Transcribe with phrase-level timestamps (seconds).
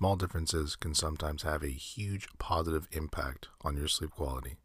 [0.00, 4.56] Small differences can sometimes have a huge positive impact on your sleep quality,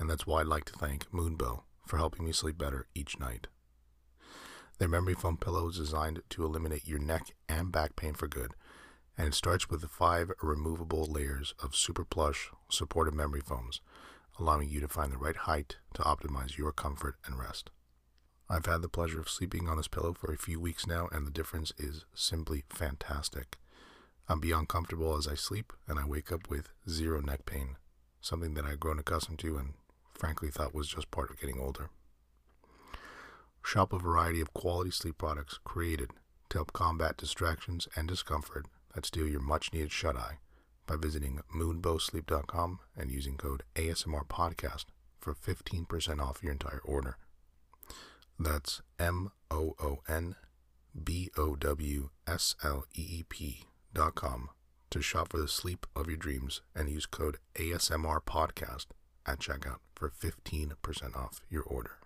[0.00, 3.46] and that's why I'd like to thank Moonbow for helping me sleep better each night.
[4.78, 8.54] Their memory foam pillow is designed to eliminate your neck and back pain for good,
[9.16, 13.80] and it starts with five removable layers of super plush supportive memory foams,
[14.40, 17.70] allowing you to find the right height to optimize your comfort and rest.
[18.48, 21.24] I've had the pleasure of sleeping on this pillow for a few weeks now, and
[21.24, 23.59] the difference is simply fantastic.
[24.30, 27.74] I'm beyond comfortable as I sleep, and I wake up with zero neck pain,
[28.20, 29.74] something that I've grown accustomed to and
[30.14, 31.90] frankly thought was just part of getting older.
[33.64, 36.12] Shop a variety of quality sleep products created
[36.48, 40.38] to help combat distractions and discomfort that steal your much needed shut eye
[40.86, 44.84] by visiting moonbowsleep.com and using code ASMR podcast
[45.18, 47.16] for 15% off your entire order.
[48.38, 50.36] That's M O O N
[51.02, 54.20] B O W S L E E P dot
[54.90, 58.86] to shop for the sleep of your dreams and use code ASMR podcast
[59.26, 61.99] at checkout for 15% off your order.